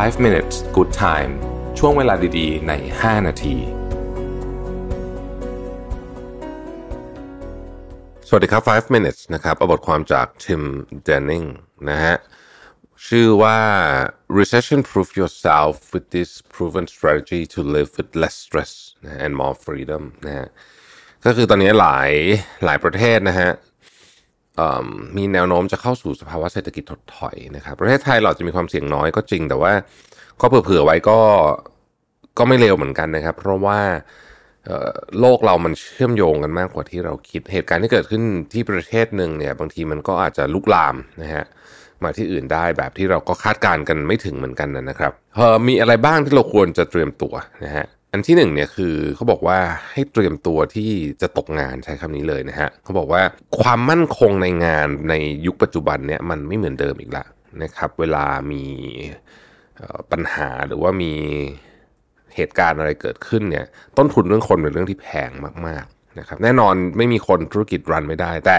[0.00, 1.32] 5 minutes good time
[1.78, 3.56] ช่วงเวลาดีๆ ใน 5 นาที
[8.28, 10.62] สวัสดีครับ 5 minutes นะครับบทความจาก Tim
[11.08, 11.46] Denning
[11.90, 12.16] นะฮะ
[13.06, 13.58] ชื่อว่า
[14.38, 18.72] recession proof yourself with this proven strategy to live with less stress
[19.24, 20.48] and more freedom นะฮะ
[21.24, 22.10] ก็คือตอนนี้หลาย
[22.64, 23.50] หลายประเทศนะฮะ
[25.16, 29.72] มีแนวโน้มจะเข้าสู่สภาวะเศรษฐกิจถดถอยนะครับ ประเทศไทยเราจะมีความเสี่ยงน้อยก็จริง แต่ว่า
[30.40, 31.18] ก็เผื่อๆไว้ก็
[32.38, 33.80] ก็ไม่เร็วเหมือนกันนะครับ เพราะว่า
[35.20, 41.44] โลกเรามันเชื่อมโยงกันมากกว่าที่เราคิดเหตุการณ์ที่เกิดขึ้นที่ประเทศหนึ่งเนี่ยบางทีมันก็อาจจะลุกลามนะฮะ
[42.02, 49.58] มาที่อื่นได้แบบที่เราก็คาดการณ์กันไม่ถึงเหมือนกันนะครับเออมีอะไรบ้างที่เราควรจะเตรียมตัวนะฮะ อันที่หนึ่งเนี่ยคือเขาบอกว่า
[49.92, 50.90] ให้เตรียมตัวที่
[51.22, 53.22] จะตกงานใช้คำนี้เลยนะฮะเขาบอกว่า
[53.60, 55.14] ความมั่นคงในงานใน
[55.46, 57.28] ยุคปัจจุบันเนี่ยมันไม่เหมือนเดิมอีกแล้ว
[57.62, 58.64] นะครับ เวลามี
[60.12, 61.12] ปัญหาหรือว่ามี
[62.36, 65.30] เหตุการณ์อะไรเกิดขึ้นเนี่ยต้นทุนเรื่องคนเป็นเรื่องที่แพง
[65.66, 68.58] มากๆนะครับแน่นอนไม่มีคนธุรกิจรันไม่ได้ แต่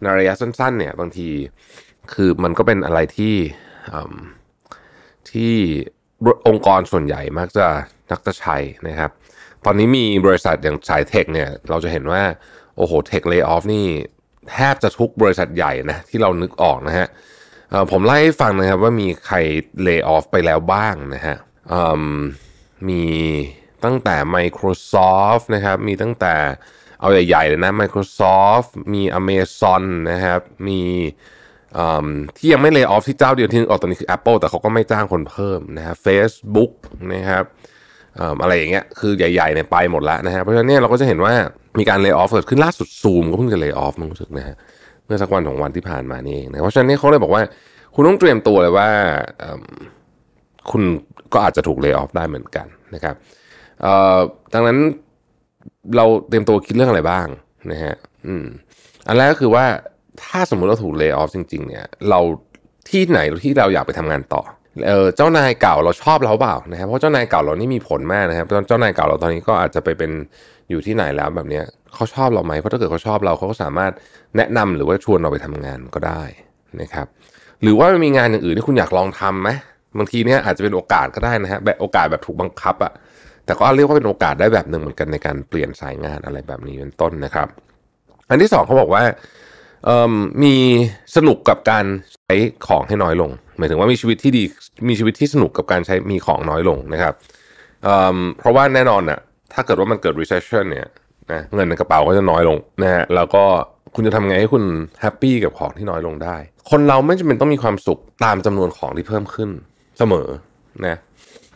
[0.00, 1.28] ในระยะสั้น ๆ เนี่ยบางที
[2.14, 3.34] คือมันก็เป็นอะไรที่
[5.30, 5.54] ที่
[6.48, 7.66] องค์กรส่วนใหญ่มักจะ
[8.10, 8.56] นักจะใช้
[8.88, 9.10] นะครับ
[9.64, 12.22] ตอนนี้มีบริษัทอย่างสายเทคเนี่ย เราจะเห็นว่า
[12.76, 13.86] โอ้โหเทคเลิกออฟนี่
[14.50, 17.06] แทบจะทุกบริษัทใหญ่นะที่เรานึกออกนะฮะ
[17.90, 19.36] ผมไล่ให้ฟังนะครับว่ามีใคร
[19.82, 21.36] เลิกออฟไปแล้วบ้างนะฮะ
[22.88, 23.04] มี
[23.84, 26.34] ตั้งแต่ Microsoft นะครับ มีตั้งแต่
[27.00, 30.80] เอาใหญ่ๆเลยนะ Microsoft มี Amazon นะครับ มี
[32.38, 36.72] ที่ยังไม่เลิกออฟที่เจ้าเดียวที่นึกออกตอนนี้คือ Apple แต่เขาก็ไม่จ้างคนเพิ่มนะฮะ Facebook
[37.12, 37.44] นะครับ
[38.42, 41.34] อะไรอย่างเงี้ยคือใหญ่ๆเนี่ยไปหมดแล้วนะฮะเพราะฉะนั้นเนี่ยเราก็จะเห็นว่า
[41.78, 44.56] มีการเลิกออฟเกิดขึ้นล่าสุดซูมก็เพิ่งจะเลิกออฟมันรู้สึกนะฮะ
[45.04, 47.42] เมื่อสักวันของวันที่ผ่านมานี่เองนะเพราะฉะนั้นเนี่ยเขาเลยบอกว่า
[47.94, 48.88] คุณต้องเตรียมตัวเลยว่า
[50.70, 50.82] คุณ
[51.32, 53.14] ก็อาจจะถูกเลิกออฟได้เหมือนกันนะครับ
[54.52, 54.78] ดังนั้น
[55.96, 57.26] เราเตรียมตัวคิดเรื่องอะไรบ้าง
[57.72, 57.94] นะฮะ
[58.26, 58.44] อืม
[59.06, 59.64] อันแรกก็คือว่า
[60.22, 62.20] ถ้าสมมุติเราถูกเลิกออฟจริง ๆ เนี่ย เรา
[62.88, 64.42] ที่ไหนที่เราอยากไปทำงานต่อ
[64.86, 70.10] เออเจ้านายเก่าเราชอบเราเปล่านะครับเพราะเจ้านายเก่าเรานี่มีผลมากนะครับเจ้านายเก่าเราตอนนี้ก็อาจจะไปเป็น
[70.70, 71.64] อยู่ที่ไหนแล้วแบบเนี้ย
[71.94, 73.92] เขาชอบเราไหมเพราะถ้าเกิดเขาชอบเราเขาก็สามารถ
[74.36, 76.22] แนะนำหรือว่าชวนเราไปทำงานก็ได้
[76.80, 77.06] นะครับ
[77.62, 79.50] หรือว่ามีงานอย่างอื่นที่คุณอยากลองทำไหม
[79.98, 82.92] บางทีเนี้ยอาจจะเป็นโอกาสก็ได้นะฮะแบบโอกาสแบบถูกบังคับอะ
[83.44, 87.48] แต่ก็เรียกว่าเป็นโอกาสได้แบบหนึ่งเหมือนกันในการเปลี่ยนสายงานอะไรแบบนี้เป็นต้นนะครับ
[88.28, 89.02] อันที่สองเขาบอกว่า
[90.42, 90.54] มี
[91.16, 91.84] สนุกกับการ
[92.14, 92.34] ใช้
[92.66, 94.44] ของให้น้อยลง หมายถึงว่ามีชีวิตที่ดี
[94.88, 97.14] มีชีวิตที่สนุกกับการใช้มีของน้อยลงนะครับ
[97.84, 99.18] เเพราะว่าแน่นอนอะ
[99.52, 100.88] ถ้าเกิดว่ามันเกิด recession เนี่ย
[101.32, 103.44] นะเงินในกระเป๋าก็จะน้อยลงนะฮะแล้วก็
[103.94, 104.64] คุณจะทำไงให้คุณ
[105.00, 106.36] แฮปปี้กับของที่น้อยลงได้
[106.70, 109.50] คนเราไม่จำเป็นต้องมีความสุขตามจำนวนของที่เพิ่มขึ้น
[109.98, 110.28] เสมอ
[110.86, 110.96] นะ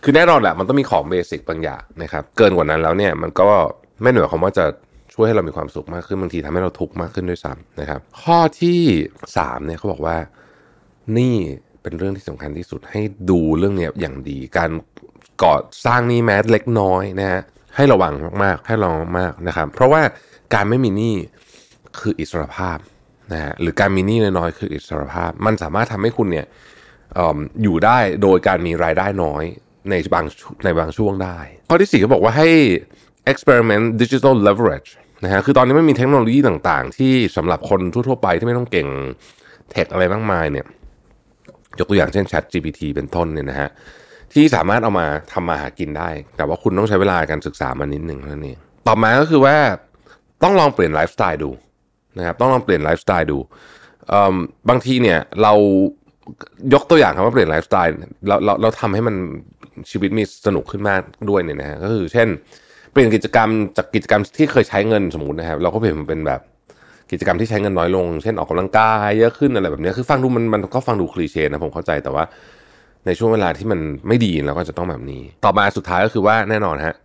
[0.02, 3.44] คือแน่นอนแหละมันต้องมีของเบสิกบางอย่างนะครับ เกินกว่านั้นแล้วเนี่ยมันก็
[4.02, 4.64] ไม่หน่วยความว่าจะ
[5.18, 8.80] ช่วยให้เรามีความสุขมากขึ้นบางทีทำให้เราทุกข์มากขึ้นด้วยซ้ำนะครับ ข้อที่
[9.26, 10.16] 3เนี่ยเขาบอกว่า
[11.18, 11.34] นี่
[11.82, 13.00] เป็นเรื่องที่สำคัญที่สุดให้
[13.30, 14.70] ดูเรื่องนี้อย่างดี การ
[15.42, 15.56] ก่อ
[15.86, 17.40] สร้างนี่แม้เล็กน้อยนะฮะ
[17.76, 18.12] ให้ระวัง
[18.44, 20.02] มากๆ ให้ระวังมากนะครับ เพราะว่า
[20.54, 21.14] การไม่มีหนี้
[21.98, 22.78] คืออิสรภาพ
[23.32, 26.46] นะฮะหรือการมีหนี้น้อยๆคืออิสรภาพ มันสามารถทำให้คุณเนี่ย
[27.18, 27.20] อ
[27.62, 29.44] อยู่ได้โดยการมีรายได้น้อย
[29.90, 30.24] ในบาง
[30.64, 31.38] ในบางช่วงได้
[31.68, 32.48] ข้อที่4เขาบอกว่าให้
[33.32, 34.90] experiment digital leverage
[35.24, 38.88] นะฮะคือตอนนี้ไม่มีเทคโนโลยีต่างๆ ที่สำหรับคนทั่วๆไปที่ไม่ต้องเก่ง
[39.70, 40.66] เทคอะไรมากมายเนี่ย
[41.78, 43.68] ยกตัวอย่างเช่น Chat GPT เป็นต้นเนี่ยนะฮะ
[44.32, 49.56] ที่สามารถเอามาทำมาหากินได้ แต่ว่าคุณต้องใช้เวลาการศึกษามานิดหนึ่งนั่นเองต่อมาก็คือว่า
[50.42, 51.50] ต้องลองเปลี่ยนไลฟ์สไตล์ดู
[52.18, 53.38] นะครับต้องลองเปลี่ยนไลฟ์สไตล์ดู
[54.68, 55.52] บางทีเนี่ยเรา
[56.74, 57.92] ยกตัวอย่างคำว่าเปลี่ยนไลฟ์สไตล์
[58.28, 59.16] เราเราเราทำให้มัน
[59.90, 61.00] ชีวิตมีสนุกขึ้นมาก
[61.30, 62.28] ด้วยเนี่ยนะฮะก็คือเช่น
[62.96, 66.40] ปลี่ยนกิจกรรมจากกิจกรรมที่เคยใช้เงินสมมตินะครับ เราก็เปลี่ยนเป็นแบบ
[67.10, 72.24] กิจกรรมที่ใช้เงินน้อยลง เช่นออกกำลังกายเยอะขึ้นอะไรแบบนี้คือฟังดูมันมันก็ฟังดูคลีเช่นะผมเข้าใจแต่ว่า
[73.06, 76.96] ในช่วงเวลาที่มันไม่ดีเราก็จะต้องแบบนี้ ต่อมาสุดท้ายก็คือว่าแน่นอนฮะ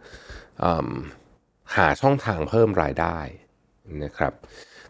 [1.75, 3.17] หาช่องทางเพิ่มรายได้
[4.03, 4.33] นะครับ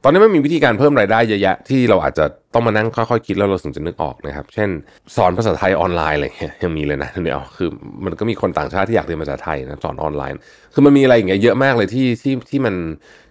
[0.04, 4.70] ตอนนี้มันมีวิธีการเพิ่มรายได้เยอะแยะที่เราอาจจะต้องมานั่งค่อยๆคิดแล้วเราถึงจะนึกออกนะครับ เช่น
[5.16, 7.70] สอนภาษาไทยออนไลน์อะไรเงี้ยยังมีเลยนะเดี๋ยวคือ
[8.06, 10.38] มันก็มีคนต่างชาติที่อยากเรียนภาษาไทยนะสอนออนไลน์
[10.74, 12.76] คือมันมีอะไรอย่างเงี้ยเยอะมากเลยที่ที่ที่มัน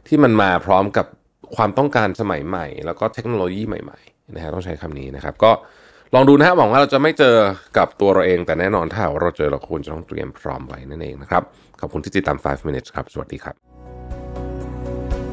[0.09, 1.07] ที่มันมาพร้อมกับ
[1.57, 5.53] ความต้องการสมัยใหม่ แล้วก็เทคโนโลยีใหม่ๆนะฮะต้องใช้คำนี้นะครับ ก็
[6.15, 7.37] ลองดูนะฮะหวังว่าเราจะไม่เจอ
[7.79, 11.43] กับตัวเราเอง แต่แน่นอนถ้าเราเจอเราควรจะต้องเตรียมพร้อมไว้นั่นเองนะครับ
[11.81, 13.70] ขอบคุณที่ติดตาม 5 minutes ครับสวัสดีครับ